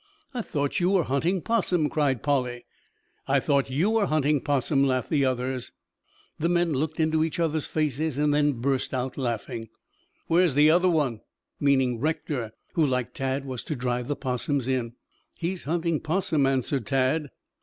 [0.33, 2.65] "I thought you were hunting 'possum," cried Polly.
[3.27, 5.71] "I thought you were hunting 'possum," laughed the others.
[6.39, 9.69] The men looked into each others' faces, then burst out laughing.
[10.25, 11.21] "Where's the other one?"
[11.59, 14.93] meaning Rector, who like Tad was to drive the 'possums in.
[15.35, 17.29] "He's hunting 'possum," answered Tad.